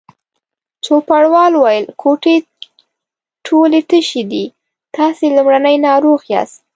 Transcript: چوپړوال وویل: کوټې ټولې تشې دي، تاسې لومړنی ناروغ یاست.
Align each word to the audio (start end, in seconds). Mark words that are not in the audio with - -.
چوپړوال 0.85 1.51
وویل: 1.55 1.85
کوټې 2.01 2.35
ټولې 3.45 3.79
تشې 3.89 4.23
دي، 4.31 4.45
تاسې 4.95 5.25
لومړنی 5.35 5.75
ناروغ 5.87 6.19
یاست. 6.33 6.57